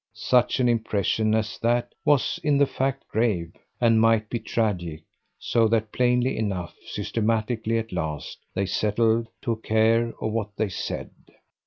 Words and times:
Such 0.15 0.59
an 0.59 0.67
impression 0.67 1.35
as 1.35 1.59
that 1.59 1.91
was 2.05 2.39
in 2.41 2.65
fact 2.65 3.07
grave, 3.07 3.51
and 3.79 4.01
might 4.01 4.31
be 4.31 4.39
tragic; 4.39 5.03
so 5.37 5.67
that, 5.67 5.91
plainly 5.91 6.37
enough, 6.39 6.73
systematically 6.87 7.77
at 7.77 7.91
last, 7.91 8.39
they 8.55 8.65
settled 8.65 9.27
to 9.43 9.51
a 9.51 9.61
care 9.61 10.07
of 10.19 10.31
what 10.31 10.55
they 10.57 10.69
said. 10.69 11.11